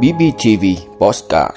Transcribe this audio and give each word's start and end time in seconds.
BBTV 0.00 0.64
Postcard 0.98 1.56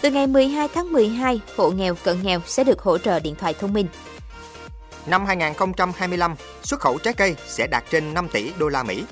Từ 0.00 0.10
ngày 0.10 0.26
12 0.26 0.68
tháng 0.74 0.92
12, 0.92 1.40
hộ 1.56 1.70
nghèo 1.70 1.94
cận 1.94 2.22
nghèo 2.22 2.40
sẽ 2.46 2.64
được 2.64 2.80
hỗ 2.82 2.98
trợ 2.98 3.20
điện 3.20 3.34
thoại 3.34 3.54
thông 3.54 3.72
minh. 3.72 3.86
Năm 5.06 5.26
2025, 5.26 6.34
xuất 6.62 6.80
khẩu 6.80 6.98
trái 6.98 7.14
cây 7.14 7.36
sẽ 7.46 7.66
đạt 7.66 7.84
trên 7.90 8.14
5 8.14 8.28
tỷ 8.28 8.52
đô 8.58 8.68
la 8.68 8.82
Mỹ. 8.82 9.04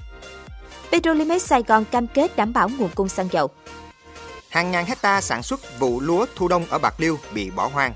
Petrolimex 0.93 1.43
Sài 1.43 1.63
Gòn 1.63 1.85
cam 1.85 2.07
kết 2.07 2.37
đảm 2.37 2.53
bảo 2.53 2.69
nguồn 2.69 2.91
cung 2.95 3.09
xăng 3.09 3.29
dầu. 3.33 3.51
Hàng 4.49 4.71
ngàn 4.71 4.87
hecta 4.87 5.21
sản 5.21 5.43
xuất 5.43 5.79
vụ 5.79 6.01
lúa 6.01 6.27
thu 6.37 6.49
đông 6.49 6.67
ở 6.71 6.79
Bạc 6.79 6.95
Liêu 6.99 7.19
bị 7.35 7.51
bỏ 7.51 7.71
hoang. 7.73 7.95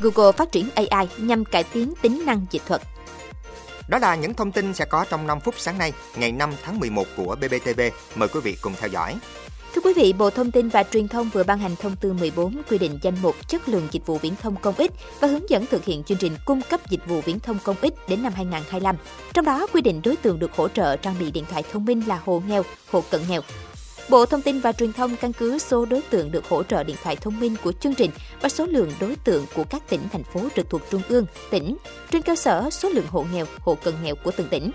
Google 0.00 0.32
phát 0.32 0.52
triển 0.52 0.68
AI 0.74 1.08
nhằm 1.18 1.44
cải 1.44 1.64
tiến 1.64 1.94
tính 2.02 2.22
năng 2.26 2.46
dịch 2.50 2.62
thuật. 2.66 2.82
Đó 3.88 3.98
là 3.98 4.14
những 4.14 4.34
thông 4.34 4.52
tin 4.52 4.74
sẽ 4.74 4.84
có 4.84 5.04
trong 5.10 5.26
5 5.26 5.40
phút 5.40 5.54
sáng 5.58 5.78
nay, 5.78 5.92
ngày 6.16 6.32
5 6.32 6.50
tháng 6.62 6.80
11 6.80 7.04
của 7.16 7.36
BBTV. 7.40 7.80
Mời 8.14 8.28
quý 8.28 8.40
vị 8.40 8.56
cùng 8.62 8.72
theo 8.80 8.88
dõi. 8.88 9.16
Thưa 9.74 9.80
quý 9.84 9.92
vị, 9.96 10.12
Bộ 10.12 10.30
Thông 10.30 10.50
tin 10.50 10.68
và 10.68 10.82
Truyền 10.82 11.08
thông 11.08 11.28
vừa 11.28 11.42
ban 11.42 11.58
hành 11.58 11.76
thông 11.76 11.96
tư 11.96 12.12
14 12.12 12.62
quy 12.70 12.78
định 12.78 12.98
danh 13.02 13.14
mục 13.22 13.48
chất 13.48 13.68
lượng 13.68 13.88
dịch 13.90 14.06
vụ 14.06 14.18
viễn 14.18 14.34
thông 14.42 14.56
công 14.56 14.74
ích 14.74 14.92
và 15.20 15.28
hướng 15.28 15.50
dẫn 15.50 15.66
thực 15.66 15.84
hiện 15.84 16.04
chương 16.04 16.18
trình 16.18 16.36
cung 16.44 16.60
cấp 16.70 16.80
dịch 16.88 17.06
vụ 17.06 17.20
viễn 17.20 17.40
thông 17.40 17.58
công 17.64 17.76
ích 17.80 17.94
đến 18.08 18.22
năm 18.22 18.32
2025. 18.36 18.96
Trong 19.34 19.44
đó 19.44 19.66
quy 19.72 19.80
định 19.80 20.00
đối 20.04 20.16
tượng 20.16 20.38
được 20.38 20.56
hỗ 20.56 20.68
trợ 20.68 20.96
trang 20.96 21.14
bị 21.20 21.30
điện 21.30 21.44
thoại 21.50 21.64
thông 21.72 21.84
minh 21.84 22.02
là 22.06 22.20
hộ 22.24 22.42
nghèo, 22.48 22.62
hộ 22.90 23.04
cận 23.10 23.20
nghèo, 23.28 23.40
Bộ 24.08 24.26
Thông 24.26 24.42
tin 24.42 24.60
và 24.60 24.72
Truyền 24.72 24.92
thông 24.92 25.16
căn 25.16 25.32
cứ 25.32 25.58
số 25.58 25.84
đối 25.84 26.02
tượng 26.02 26.32
được 26.32 26.48
hỗ 26.48 26.62
trợ 26.62 26.84
điện 26.84 26.96
thoại 27.02 27.16
thông 27.16 27.40
minh 27.40 27.56
của 27.64 27.72
chương 27.72 27.94
trình 27.94 28.10
và 28.40 28.48
số 28.48 28.66
lượng 28.66 28.92
đối 29.00 29.16
tượng 29.16 29.46
của 29.54 29.64
các 29.70 29.82
tỉnh, 29.88 30.00
thành 30.12 30.24
phố 30.24 30.40
trực 30.56 30.70
thuộc 30.70 30.82
trung 30.90 31.02
ương, 31.08 31.26
tỉnh, 31.50 31.76
trên 32.10 32.22
cơ 32.22 32.36
sở 32.36 32.70
số 32.70 32.88
lượng 32.88 33.06
hộ 33.10 33.26
nghèo, 33.32 33.46
hộ 33.60 33.74
cận 33.74 33.94
nghèo 34.02 34.14
của 34.24 34.30
từng 34.30 34.48
tỉnh. 34.48 34.70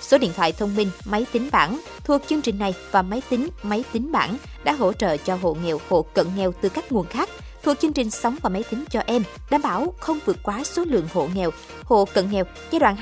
Số 0.00 0.18
điện 0.18 0.32
thoại 0.36 0.52
thông 0.52 0.76
minh, 0.76 0.90
máy 1.04 1.26
tính 1.32 1.48
bảng 1.52 1.80
thuộc 2.04 2.22
chương 2.26 2.42
trình 2.42 2.58
này 2.58 2.74
và 2.90 3.02
máy 3.02 3.22
tính, 3.30 3.48
máy 3.62 3.84
tính 3.92 4.12
bảng 4.12 4.36
đã 4.64 4.72
hỗ 4.72 4.92
trợ 4.92 5.16
cho 5.16 5.34
hộ 5.34 5.56
nghèo, 5.64 5.80
hộ 5.88 6.02
cận 6.14 6.26
nghèo 6.36 6.52
từ 6.60 6.68
các 6.68 6.92
nguồn 6.92 7.06
khác 7.06 7.30
thuộc 7.62 7.78
chương 7.78 7.92
trình 7.92 8.10
Sống 8.10 8.36
và 8.42 8.48
máy 8.48 8.64
tính 8.70 8.84
cho 8.90 9.00
em, 9.06 9.22
đảm 9.50 9.62
bảo 9.62 9.94
không 9.98 10.18
vượt 10.24 10.36
quá 10.42 10.64
số 10.64 10.84
lượng 10.84 11.08
hộ 11.12 11.28
nghèo, 11.34 11.50
hộ 11.84 12.04
cận 12.04 12.30
nghèo 12.30 12.44
giai 12.70 12.80
đoạn 12.80 12.96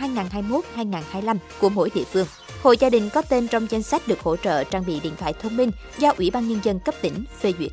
2021-2025 0.77 1.37
của 1.61 1.69
mỗi 1.69 1.91
địa 1.95 2.05
phương. 2.13 2.27
Hộ 2.63 2.73
gia 2.73 2.91
đình 2.91 3.11
có 3.11 3.23
tên 3.23 3.49
trong 3.49 3.67
danh 3.71 3.83
sách 3.83 4.09
được 4.09 4.21
hỗ 4.21 4.37
trợ 4.37 4.65
trang 4.65 4.87
bị 4.87 5.01
điện 5.01 5.17
thoại 5.19 5.35
thông 5.43 5.57
minh 5.57 5.71
do 5.99 6.13
Ủy 6.19 6.31
ban 6.31 6.49
Nhân 6.49 6.61
dân 6.63 6.81
cấp 6.81 6.95
tỉnh 7.03 7.25
phê 7.41 7.53
duyệt. 7.59 7.73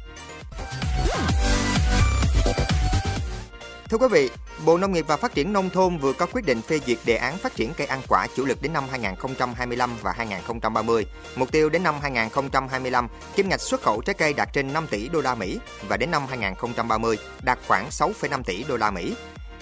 Thưa 3.90 3.98
quý 3.98 4.08
vị, 4.12 4.30
Bộ 4.66 4.78
Nông 4.78 4.92
nghiệp 4.92 5.06
và 5.08 5.18
Phát 5.18 5.36
triển 5.36 5.54
Nông 5.54 5.70
thôn 5.70 5.98
vừa 5.98 6.14
có 6.14 6.26
quyết 6.26 6.46
định 6.46 6.62
phê 6.62 6.80
duyệt 6.86 6.98
đề 7.06 7.16
án 7.16 7.38
phát 7.38 7.56
triển 7.56 7.74
cây 7.78 7.88
ăn 7.88 8.02
quả 8.08 8.28
chủ 8.36 8.46
lực 8.46 8.62
đến 8.62 8.74
năm 8.74 8.84
2025 8.92 9.90
và 10.02 10.12
2030. 10.12 11.06
Mục 11.36 11.52
tiêu 11.52 11.70
đến 11.70 11.84
năm 11.84 11.96
2025, 12.02 13.08
kim 13.36 13.50
ngạch 13.50 13.62
xuất 13.62 13.82
khẩu 13.82 14.02
trái 14.02 14.14
cây 14.14 14.34
đạt 14.34 14.54
trên 14.54 14.74
5 14.74 14.88
tỷ 14.88 15.10
đô 15.10 15.22
la 15.22 15.36
Mỹ 15.36 15.60
và 15.88 15.98
đến 15.98 16.12
năm 16.12 16.22
2030 16.30 17.18
đạt 17.42 17.60
khoảng 17.68 17.90
6,5 17.90 18.44
tỷ 18.44 18.64
đô 18.64 18.78
la 18.78 18.92
Mỹ. 18.92 19.16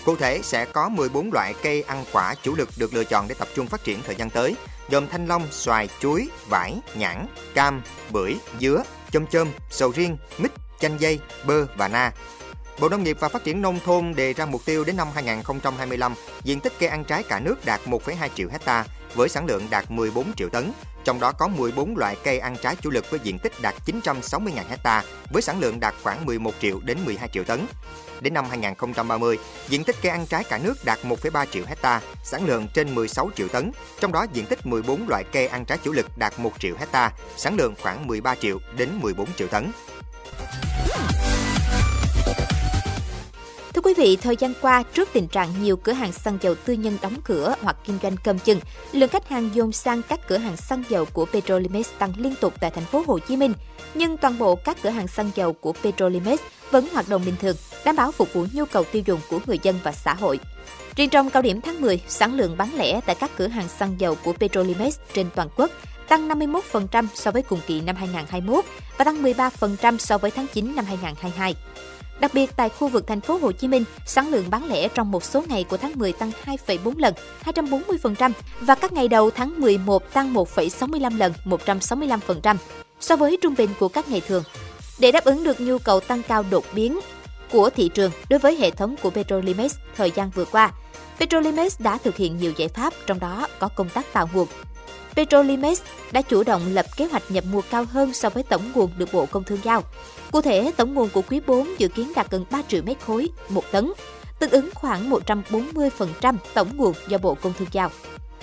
Cụ 0.05 0.15
thể 0.15 0.39
sẽ 0.43 0.65
có 0.65 0.89
14 0.89 1.33
loại 1.33 1.53
cây 1.63 1.83
ăn 1.87 2.05
quả 2.11 2.35
chủ 2.43 2.55
lực 2.55 2.69
được 2.77 2.93
lựa 2.93 3.03
chọn 3.03 3.27
để 3.27 3.35
tập 3.39 3.47
trung 3.55 3.67
phát 3.67 3.83
triển 3.83 4.01
thời 4.05 4.15
gian 4.15 4.29
tới, 4.29 4.55
gồm 4.91 5.07
thanh 5.07 5.27
long, 5.27 5.47
xoài, 5.51 5.89
chuối, 5.99 6.29
vải, 6.49 6.75
nhãn, 6.95 7.25
cam, 7.53 7.81
bưởi, 8.11 8.35
dứa, 8.59 8.83
chôm 9.11 9.25
chôm, 9.27 9.47
sầu 9.69 9.91
riêng, 9.91 10.17
mít, 10.37 10.51
chanh 10.79 11.01
dây, 11.01 11.19
bơ 11.45 11.65
và 11.75 11.87
na. 11.87 12.11
Bộ 12.79 12.89
Nông 12.89 13.03
nghiệp 13.03 13.17
và 13.19 13.29
Phát 13.29 13.43
triển 13.43 13.61
Nông 13.61 13.79
thôn 13.85 14.13
đề 14.15 14.33
ra 14.33 14.45
mục 14.45 14.65
tiêu 14.65 14.83
đến 14.83 14.97
năm 14.97 15.07
2025, 15.13 16.13
diện 16.43 16.59
tích 16.59 16.73
cây 16.79 16.89
ăn 16.89 17.03
trái 17.03 17.23
cả 17.23 17.39
nước 17.39 17.65
đạt 17.65 17.81
1,2 17.85 18.29
triệu 18.35 18.49
hecta 18.51 18.85
với 19.15 19.29
sản 19.29 19.45
lượng 19.45 19.67
đạt 19.69 19.91
14 19.91 20.33
triệu 20.35 20.49
tấn, 20.49 20.71
trong 21.03 21.19
đó 21.19 21.31
có 21.31 21.47
14 21.47 21.97
loại 21.97 22.15
cây 22.23 22.39
ăn 22.39 22.55
trái 22.61 22.75
chủ 22.81 22.89
lực 22.89 23.11
với 23.11 23.19
diện 23.23 23.39
tích 23.39 23.53
đạt 23.61 23.75
960.000 23.85 24.51
hecta 24.69 25.03
với 25.33 25.41
sản 25.41 25.59
lượng 25.59 25.79
đạt 25.79 25.93
khoảng 26.03 26.25
11 26.25 26.51
triệu 26.61 26.79
đến 26.83 26.97
12 27.05 27.29
triệu 27.29 27.43
tấn. 27.43 27.65
Đến 28.21 28.33
năm 28.33 28.45
2030, 28.49 29.37
diện 29.67 29.83
tích 29.83 29.95
cây 30.01 30.11
ăn 30.11 30.25
trái 30.25 30.43
cả 30.43 30.57
nước 30.57 30.73
đạt 30.85 30.99
1,3 31.03 31.45
triệu 31.45 31.65
hecta, 31.67 32.01
sản 32.23 32.45
lượng 32.45 32.67
trên 32.73 32.95
16 32.95 33.29
triệu 33.35 33.47
tấn, 33.47 33.71
trong 33.99 34.11
đó 34.11 34.25
diện 34.33 34.45
tích 34.45 34.65
14 34.65 35.09
loại 35.09 35.23
cây 35.31 35.47
ăn 35.47 35.65
trái 35.65 35.77
chủ 35.83 35.91
lực 35.91 36.05
đạt 36.17 36.39
1 36.39 36.51
triệu 36.59 36.75
hecta, 36.79 37.11
sản 37.37 37.55
lượng 37.55 37.73
khoảng 37.81 38.07
13 38.07 38.35
triệu 38.35 38.57
đến 38.77 38.89
14 39.01 39.27
triệu 39.37 39.47
tấn. 39.47 39.71
Thưa 43.81 43.93
quý 43.93 44.03
vị, 44.03 44.15
thời 44.15 44.35
gian 44.35 44.53
qua, 44.61 44.83
trước 44.93 45.09
tình 45.13 45.27
trạng 45.27 45.49
nhiều 45.61 45.77
cửa 45.77 45.91
hàng 45.91 46.11
xăng 46.11 46.37
dầu 46.41 46.55
tư 46.55 46.73
nhân 46.73 46.97
đóng 47.01 47.15
cửa 47.23 47.55
hoặc 47.61 47.77
kinh 47.85 47.97
doanh 48.03 48.15
cầm 48.23 48.39
chừng, 48.39 48.59
lượng 48.91 49.09
khách 49.09 49.29
hàng 49.29 49.49
dồn 49.53 49.71
sang 49.71 50.01
các 50.09 50.27
cửa 50.27 50.37
hàng 50.37 50.57
xăng 50.57 50.83
dầu 50.89 51.05
của 51.13 51.25
Petrolimex 51.25 51.89
tăng 51.99 52.13
liên 52.17 52.33
tục 52.41 52.53
tại 52.59 52.71
thành 52.71 52.83
phố 52.83 53.03
Hồ 53.07 53.19
Chí 53.19 53.37
Minh. 53.37 53.53
Nhưng 53.93 54.17
toàn 54.17 54.37
bộ 54.37 54.55
các 54.55 54.77
cửa 54.83 54.89
hàng 54.89 55.07
xăng 55.07 55.31
dầu 55.35 55.53
của 55.53 55.73
Petrolimex 55.73 56.39
vẫn 56.71 56.87
hoạt 56.93 57.09
động 57.09 57.21
bình 57.25 57.35
thường, 57.41 57.55
đảm 57.85 57.95
bảo 57.95 58.11
phục 58.11 58.33
vụ 58.33 58.45
nhu 58.53 58.65
cầu 58.65 58.83
tiêu 58.83 59.03
dùng 59.05 59.19
của 59.29 59.39
người 59.45 59.59
dân 59.63 59.79
và 59.83 59.91
xã 59.91 60.13
hội. 60.13 60.39
Riêng 60.95 61.09
trong 61.09 61.29
cao 61.29 61.41
điểm 61.41 61.61
tháng 61.61 61.81
10, 61.81 62.01
sản 62.07 62.33
lượng 62.33 62.57
bán 62.57 62.69
lẻ 62.77 63.01
tại 63.05 63.15
các 63.15 63.31
cửa 63.37 63.47
hàng 63.47 63.67
xăng 63.67 63.99
dầu 63.99 64.15
của 64.23 64.33
Petrolimex 64.33 64.97
trên 65.13 65.27
toàn 65.35 65.49
quốc 65.57 65.71
tăng 66.11 66.29
51% 66.29 67.05
so 67.13 67.31
với 67.31 67.41
cùng 67.41 67.59
kỳ 67.67 67.81
năm 67.81 67.95
2021 67.95 68.65
và 68.97 69.05
tăng 69.05 69.23
13% 69.23 69.97
so 69.97 70.17
với 70.17 70.31
tháng 70.31 70.45
9 70.53 70.75
năm 70.75 70.85
2022. 70.85 71.55
Đặc 72.19 72.31
biệt 72.33 72.49
tại 72.55 72.69
khu 72.69 72.87
vực 72.87 73.07
thành 73.07 73.21
phố 73.21 73.37
Hồ 73.37 73.51
Chí 73.51 73.67
Minh, 73.67 73.83
sản 74.05 74.27
lượng 74.27 74.45
bán 74.49 74.65
lẻ 74.65 74.87
trong 74.87 75.11
một 75.11 75.23
số 75.23 75.43
ngày 75.47 75.63
của 75.63 75.77
tháng 75.77 75.91
10 75.95 76.13
tăng 76.13 76.31
2,4 76.45 76.93
lần, 76.97 77.13
240% 77.45 78.31
và 78.61 78.75
các 78.75 78.93
ngày 78.93 79.07
đầu 79.07 79.31
tháng 79.31 79.61
11 79.61 80.13
tăng 80.13 80.33
1,65 80.33 81.17
lần, 81.17 81.33
165% 81.45 82.55
so 82.99 83.15
với 83.15 83.37
trung 83.41 83.55
bình 83.57 83.69
của 83.79 83.87
các 83.87 84.09
ngày 84.09 84.21
thường. 84.27 84.43
Để 84.99 85.11
đáp 85.11 85.23
ứng 85.23 85.43
được 85.43 85.61
nhu 85.61 85.77
cầu 85.77 85.99
tăng 85.99 86.23
cao 86.23 86.45
đột 86.51 86.65
biến 86.75 86.99
của 87.51 87.69
thị 87.69 87.89
trường 87.93 88.11
đối 88.29 88.39
với 88.39 88.55
hệ 88.55 88.71
thống 88.71 88.95
của 89.01 89.09
Petrolimex 89.09 89.75
thời 89.95 90.11
gian 90.11 90.29
vừa 90.29 90.45
qua, 90.45 90.71
Petrolimex 91.19 91.81
đã 91.81 91.97
thực 91.97 92.17
hiện 92.17 92.37
nhiều 92.37 92.53
giải 92.57 92.67
pháp, 92.67 92.93
trong 93.05 93.19
đó 93.19 93.47
có 93.59 93.67
công 93.67 93.89
tác 93.89 94.13
tạo 94.13 94.29
nguồn, 94.33 94.47
Petrolimex 95.15 95.81
đã 96.11 96.21
chủ 96.21 96.43
động 96.43 96.61
lập 96.73 96.85
kế 96.97 97.05
hoạch 97.05 97.31
nhập 97.31 97.43
mua 97.51 97.61
cao 97.61 97.85
hơn 97.91 98.13
so 98.13 98.29
với 98.29 98.43
tổng 98.43 98.61
nguồn 98.75 98.91
được 98.97 99.13
Bộ 99.13 99.25
Công 99.25 99.43
Thương 99.43 99.59
giao. 99.63 99.83
Cụ 100.31 100.41
thể, 100.41 100.71
tổng 100.77 100.93
nguồn 100.93 101.09
của 101.09 101.21
quý 101.21 101.39
4 101.47 101.67
dự 101.77 101.87
kiến 101.87 102.11
đạt 102.15 102.31
gần 102.31 102.45
3 102.51 102.61
triệu 102.67 102.81
mét 102.83 102.97
khối 102.99 103.29
một 103.49 103.63
tấn, 103.71 103.91
tương 104.39 104.49
ứng 104.49 104.69
khoảng 104.73 105.09
140% 105.09 106.35
tổng 106.53 106.77
nguồn 106.77 106.93
do 107.07 107.17
Bộ 107.17 107.35
Công 107.41 107.53
Thương 107.53 107.67
giao. 107.71 107.89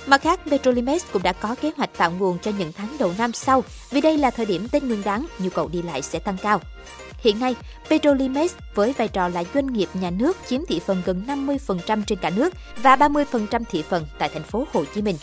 Mặt 0.06 0.22
khác, 0.22 0.40
Petrolimex 0.50 1.04
cũng 1.12 1.22
đã 1.22 1.32
có 1.32 1.54
kế 1.54 1.70
hoạch 1.76 1.90
tạo 1.96 2.10
nguồn 2.10 2.38
cho 2.38 2.50
những 2.58 2.72
tháng 2.72 2.96
đầu 2.98 3.12
năm 3.18 3.32
sau, 3.32 3.64
vì 3.90 4.00
đây 4.00 4.18
là 4.18 4.30
thời 4.30 4.46
điểm 4.46 4.68
Tết 4.68 4.82
Nguyên 4.82 5.02
đán, 5.04 5.26
nhu 5.38 5.50
cầu 5.50 5.68
đi 5.68 5.82
lại 5.82 6.02
sẽ 6.02 6.18
tăng 6.18 6.36
cao. 6.42 6.60
Hiện 7.18 7.40
nay, 7.40 7.56
Petrolimex 7.90 8.52
với 8.74 8.92
vai 8.92 9.08
trò 9.08 9.28
là 9.28 9.44
doanh 9.54 9.72
nghiệp 9.72 9.88
nhà 9.94 10.10
nước 10.10 10.36
chiếm 10.48 10.60
thị 10.68 10.80
phần 10.86 11.02
gần 11.04 11.24
50% 11.26 12.02
trên 12.06 12.18
cả 12.18 12.30
nước 12.30 12.54
và 12.82 12.96
30% 12.96 13.62
thị 13.70 13.84
phần 13.88 14.06
tại 14.18 14.28
thành 14.28 14.42
phố 14.42 14.66
Hồ 14.72 14.84
Chí 14.94 15.02
Minh. 15.02 15.16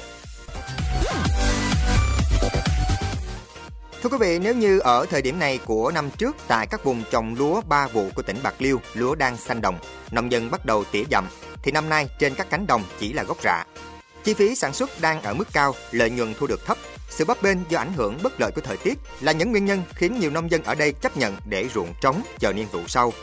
Thưa 4.05 4.09
quý 4.09 4.17
vị, 4.19 4.39
nếu 4.39 4.55
như 4.55 4.79
ở 4.79 5.05
thời 5.05 5.21
điểm 5.21 5.39
này 5.39 5.59
của 5.65 5.91
năm 5.91 6.09
trước 6.17 6.35
tại 6.47 6.67
các 6.67 6.83
vùng 6.83 7.03
trồng 7.11 7.35
lúa 7.35 7.61
ba 7.61 7.87
vụ 7.87 8.09
của 8.15 8.21
tỉnh 8.21 8.37
Bạc 8.43 8.53
Liêu, 8.59 8.81
lúa 8.93 9.15
đang 9.15 9.37
xanh 9.37 9.61
đồng, 9.61 9.79
nông 10.11 10.31
dân 10.31 10.51
bắt 10.51 10.65
đầu 10.65 10.83
tỉa 10.91 11.03
dặm, 11.11 11.27
thì 11.63 11.71
năm 11.71 11.89
nay 11.89 12.09
trên 12.19 12.35
các 12.35 12.47
cánh 12.49 12.67
đồng 12.67 12.83
chỉ 12.99 13.13
là 13.13 13.23
gốc 13.23 13.37
rạ. 13.43 13.63
Chi 14.23 14.33
phí 14.33 14.55
sản 14.55 14.73
xuất 14.73 14.89
đang 15.01 15.21
ở 15.21 15.33
mức 15.33 15.47
cao, 15.53 15.75
lợi 15.91 16.09
nhuận 16.09 16.33
thu 16.33 16.47
được 16.47 16.65
thấp. 16.65 16.77
Sự 17.09 17.25
bấp 17.25 17.41
bênh 17.41 17.57
do 17.69 17.79
ảnh 17.79 17.93
hưởng 17.93 18.17
bất 18.23 18.33
lợi 18.39 18.51
của 18.55 18.61
thời 18.61 18.77
tiết 18.77 18.99
là 19.21 19.31
những 19.31 19.51
nguyên 19.51 19.65
nhân 19.65 19.83
khiến 19.95 20.19
nhiều 20.19 20.31
nông 20.31 20.51
dân 20.51 20.63
ở 20.63 20.75
đây 20.75 20.93
chấp 20.93 21.17
nhận 21.17 21.35
để 21.49 21.69
ruộng 21.73 21.93
trống 22.01 22.21
chờ 22.39 22.53
niên 22.53 22.67
vụ 22.71 22.81
sau. 22.87 23.13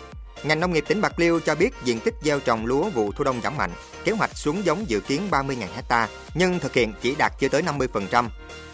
Ngành 0.43 0.61
nông 0.61 0.73
nghiệp 0.73 0.85
tỉnh 0.89 1.01
Bạc 1.01 1.19
Liêu 1.19 1.41
cho 1.41 1.55
biết 1.55 1.75
diện 1.85 2.01
tích 2.01 2.15
gieo 2.23 2.41
trồng 2.41 2.67
lúa 2.67 2.91
vụ 2.91 3.13
thu 3.13 3.25
đông 3.25 3.41
giảm 3.43 3.57
mạnh, 3.57 3.73
kế 4.05 4.13
hoạch 4.13 4.37
xuống 4.37 4.65
giống 4.65 4.89
dự 4.89 5.01
kiến 5.01 5.29
30.000 5.31 5.67
hecta 5.75 6.09
nhưng 6.35 6.59
thực 6.59 6.75
hiện 6.75 6.93
chỉ 7.03 7.15
đạt 7.15 7.33
chưa 7.41 7.49
tới 7.49 7.63
50%. 7.63 8.29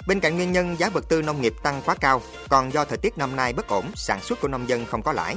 Bên 0.09 0.21
cạnh 0.21 0.37
nguyên 0.37 0.53
nhân 0.53 0.77
giá 0.78 0.89
vật 0.89 1.09
tư 1.09 1.22
nông 1.22 1.43
nghiệp 1.43 1.55
tăng 1.63 1.83
quá 1.84 1.95
cao, 2.01 2.22
còn 2.49 2.72
do 2.72 2.84
thời 2.84 2.99
tiết 2.99 3.19
năm 3.19 3.37
nay 3.37 3.53
bất 3.53 3.69
ổn, 3.69 3.84
sản 3.95 4.21
xuất 4.21 4.41
của 4.41 4.49
nông 4.49 4.69
dân 4.69 4.87
không 4.87 5.03
có 5.03 5.13
lãi. 5.13 5.37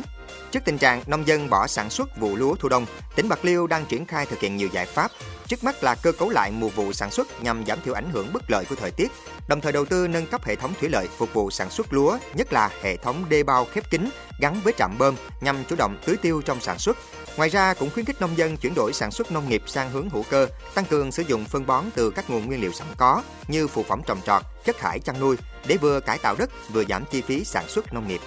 Trước 0.52 0.60
tình 0.66 0.78
trạng 0.78 1.04
nông 1.08 1.28
dân 1.28 1.50
bỏ 1.50 1.68
sản 1.68 1.90
xuất 1.90 2.18
vụ 2.20 2.36
lúa 2.36 2.56
thu 2.56 2.70
đông, 2.70 2.86
tỉnh 3.16 3.30
Bạc 3.30 3.46
Liêu 3.46 3.68
đang 3.68 3.86
triển 3.86 4.06
khai 4.06 4.26
thực 4.26 4.40
hiện 4.40 4.58
nhiều 4.58 4.70
giải 4.74 4.86
pháp. 4.86 5.12
Trước 5.48 5.64
mắt 5.64 5.84
là 5.84 5.96
cơ 5.96 6.12
cấu 6.12 6.30
lại 6.30 6.52
mùa 6.52 6.70
vụ 6.70 6.94
sản 6.94 7.12
xuất 7.12 7.44
nhằm 7.44 7.66
giảm 7.66 7.82
thiểu 7.82 7.94
ảnh 7.94 8.10
hưởng 8.12 8.34
bất 8.34 8.52
lợi 8.52 8.66
của 8.70 8.76
thời 8.76 8.92
tiết, 8.92 9.12
đồng 9.48 9.62
thời 9.62 9.72
đầu 9.72 9.86
tư 9.86 10.08
nâng 10.08 10.28
cấp 10.28 10.46
hệ 10.46 10.56
thống 10.56 10.74
thủy 10.80 10.90
lợi 10.90 11.08
phục 11.18 11.34
vụ 11.34 11.52
sản 11.52 11.70
xuất 11.70 11.94
lúa, 11.94 12.18
nhất 12.34 12.54
là 12.54 12.70
hệ 12.82 12.98
thống 12.98 13.26
đê 13.30 13.44
bao 13.44 13.66
khép 13.66 13.90
kín 13.90 14.10
gắn 14.42 14.62
với 14.64 14.74
trạm 14.78 14.98
bơm 14.98 15.16
nhằm 15.42 15.64
chủ 15.70 15.76
động 15.76 15.98
tưới 16.06 16.18
tiêu 16.18 16.42
trong 16.46 16.60
sản 16.60 16.80
xuất. 16.80 16.98
Ngoài 17.38 17.50
ra 17.50 17.74
cũng 17.74 17.90
khuyến 17.90 18.06
khích 18.06 18.22
nông 18.22 18.38
dân 18.38 18.58
chuyển 18.58 18.74
đổi 18.76 18.94
sản 18.94 19.12
xuất 19.12 19.32
nông 19.32 19.50
nghiệp 19.50 19.64
sang 19.68 19.92
hướng 19.92 20.10
hữu 20.10 20.24
cơ, 20.30 20.48
tăng 20.74 20.86
cường 20.86 21.12
sử 21.12 21.24
dụng 21.28 21.46
phân 21.46 21.66
bón 21.66 21.86
từ 21.96 22.10
các 22.10 22.30
nguồn 22.30 22.46
nguyên 22.46 22.62
liệu 22.62 22.72
sẵn 22.72 22.88
có 22.98 23.24
như 23.48 23.68
phụ 23.68 23.84
phẩm 23.84 24.02
trồng 24.06 24.22
trọt, 24.26 24.42
chất 24.66 24.78
thải 24.78 25.00
chăn 25.00 25.20
nuôi 25.20 25.38
để 25.68 25.78
vừa 25.78 26.00
cải 26.00 26.18
tạo 26.18 26.36
đất 26.36 26.50
vừa 26.74 26.84
giảm 26.90 27.04
chi 27.12 27.22
phí 27.22 27.44
sản 27.44 27.64
xuất 27.68 27.94
nông 27.94 28.08
nghiệp. 28.08 28.22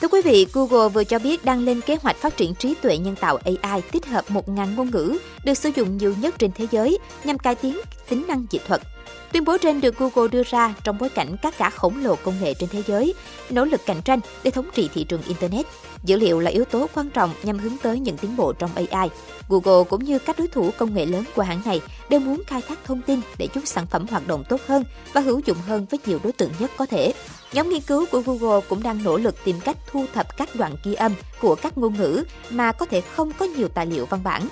Thưa 0.00 0.08
quý 0.08 0.22
vị, 0.24 0.46
Google 0.52 0.88
vừa 0.88 1.04
cho 1.04 1.18
biết 1.18 1.44
đang 1.44 1.64
lên 1.64 1.80
kế 1.80 1.96
hoạch 2.02 2.16
phát 2.16 2.36
triển 2.36 2.54
trí 2.54 2.74
tuệ 2.82 2.98
nhân 2.98 3.16
tạo 3.16 3.38
AI 3.44 3.82
tích 3.92 4.06
hợp 4.06 4.24
1.000 4.28 4.74
ngôn 4.74 4.90
ngữ 4.90 5.18
được 5.44 5.54
sử 5.54 5.70
dụng 5.74 5.96
nhiều 5.96 6.14
nhất 6.18 6.34
trên 6.38 6.50
thế 6.52 6.66
giới 6.70 6.98
nhằm 7.24 7.38
cải 7.38 7.54
tiến 7.54 7.80
tính 8.08 8.24
năng 8.28 8.46
dịch 8.50 8.62
thuật. 8.66 8.82
Tuyên 9.32 9.44
bố 9.44 9.58
trên 9.58 9.80
được 9.80 9.98
Google 9.98 10.28
đưa 10.28 10.42
ra 10.42 10.74
trong 10.84 10.98
bối 10.98 11.08
cảnh 11.08 11.36
các 11.42 11.58
cả 11.58 11.70
khổng 11.70 12.04
lồ 12.04 12.16
công 12.16 12.34
nghệ 12.40 12.54
trên 12.54 12.68
thế 12.68 12.82
giới 12.86 13.14
nỗ 13.50 13.64
lực 13.64 13.80
cạnh 13.86 14.02
tranh 14.04 14.20
để 14.42 14.50
thống 14.50 14.68
trị 14.74 14.88
thị 14.94 15.04
trường 15.04 15.22
Internet. 15.22 15.66
Dữ 16.04 16.16
liệu 16.16 16.40
là 16.40 16.50
yếu 16.50 16.64
tố 16.64 16.86
quan 16.94 17.10
trọng 17.10 17.30
nhằm 17.42 17.58
hướng 17.58 17.76
tới 17.82 18.00
những 18.00 18.16
tiến 18.16 18.36
bộ 18.36 18.52
trong 18.52 18.70
AI. 18.74 19.08
Google 19.48 19.84
cũng 19.88 20.04
như 20.04 20.18
các 20.18 20.38
đối 20.38 20.48
thủ 20.48 20.70
công 20.78 20.94
nghệ 20.94 21.06
lớn 21.06 21.24
của 21.34 21.42
hãng 21.42 21.60
này 21.64 21.80
đều 22.08 22.20
muốn 22.20 22.42
khai 22.46 22.62
thác 22.68 22.78
thông 22.84 23.02
tin 23.02 23.20
để 23.38 23.48
giúp 23.54 23.60
sản 23.64 23.86
phẩm 23.86 24.06
hoạt 24.10 24.26
động 24.26 24.44
tốt 24.48 24.60
hơn 24.66 24.84
và 25.12 25.20
hữu 25.20 25.40
dụng 25.44 25.58
hơn 25.66 25.86
với 25.90 26.00
nhiều 26.06 26.18
đối 26.22 26.32
tượng 26.32 26.52
nhất 26.58 26.70
có 26.76 26.86
thể. 26.86 27.12
Nhóm 27.52 27.68
nghiên 27.68 27.80
cứu 27.80 28.06
của 28.06 28.20
Google 28.20 28.60
cũng 28.68 28.82
đang 28.82 29.04
nỗ 29.04 29.18
lực 29.18 29.44
tìm 29.44 29.60
cách 29.60 29.76
thu 29.90 30.04
thập 30.14 30.36
các 30.36 30.54
đoạn 30.54 30.76
ghi 30.84 30.94
âm 30.94 31.12
của 31.40 31.54
các 31.54 31.78
ngôn 31.78 31.94
ngữ 31.96 32.24
mà 32.50 32.72
có 32.72 32.86
thể 32.86 33.00
không 33.00 33.32
có 33.38 33.44
nhiều 33.46 33.68
tài 33.68 33.86
liệu 33.86 34.06
văn 34.06 34.20
bản. 34.24 34.48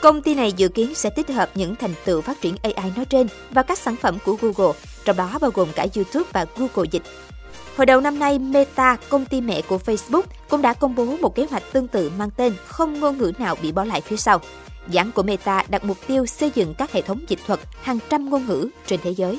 Công 0.00 0.22
ty 0.22 0.34
này 0.34 0.52
dự 0.52 0.68
kiến 0.68 0.94
sẽ 0.94 1.10
tích 1.10 1.28
hợp 1.28 1.50
những 1.54 1.76
thành 1.76 1.94
tựu 2.04 2.20
phát 2.20 2.40
triển 2.40 2.56
AI 2.62 2.92
nói 2.96 3.04
trên 3.04 3.26
vào 3.50 3.64
các 3.64 3.78
sản 3.78 3.96
phẩm 3.96 4.13
của 4.24 4.36
Google, 4.40 4.78
trong 5.04 5.16
đó 5.16 5.38
bao 5.40 5.50
gồm 5.54 5.68
cả 5.74 5.86
YouTube 5.96 6.30
và 6.32 6.46
Google 6.56 6.88
Dịch. 6.90 7.02
Hồi 7.76 7.86
đầu 7.86 8.00
năm 8.00 8.18
nay, 8.18 8.38
Meta, 8.38 8.96
công 9.08 9.24
ty 9.24 9.40
mẹ 9.40 9.62
của 9.62 9.78
Facebook, 9.86 10.22
cũng 10.48 10.62
đã 10.62 10.72
công 10.72 10.94
bố 10.94 11.04
một 11.04 11.34
kế 11.34 11.46
hoạch 11.50 11.62
tương 11.72 11.88
tự 11.88 12.12
mang 12.18 12.30
tên 12.30 12.54
không 12.66 13.00
ngôn 13.00 13.18
ngữ 13.18 13.32
nào 13.38 13.56
bị 13.62 13.72
bỏ 13.72 13.84
lại 13.84 14.00
phía 14.00 14.16
sau. 14.16 14.40
Giảng 14.92 15.12
của 15.12 15.22
Meta 15.22 15.64
đặt 15.68 15.84
mục 15.84 15.96
tiêu 16.06 16.26
xây 16.26 16.50
dựng 16.54 16.74
các 16.74 16.92
hệ 16.92 17.02
thống 17.02 17.20
dịch 17.28 17.38
thuật 17.46 17.60
hàng 17.82 17.98
trăm 18.10 18.30
ngôn 18.30 18.46
ngữ 18.46 18.68
trên 18.86 19.00
thế 19.02 19.10
giới. 19.10 19.38